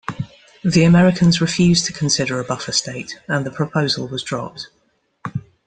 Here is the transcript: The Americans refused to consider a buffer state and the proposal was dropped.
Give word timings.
The 0.63 0.83
Americans 0.83 1.39
refused 1.41 1.85
to 1.85 1.93
consider 1.93 2.39
a 2.39 2.43
buffer 2.43 2.71
state 2.71 3.19
and 3.27 3.45
the 3.45 3.51
proposal 3.51 4.07
was 4.07 4.23
dropped. 4.23 4.69